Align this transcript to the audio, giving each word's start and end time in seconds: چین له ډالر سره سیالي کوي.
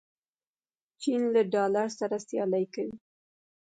چین 1.01 1.21
له 1.33 1.41
ډالر 1.53 1.87
سره 1.99 2.15
سیالي 2.27 2.65
کوي. 2.73 2.95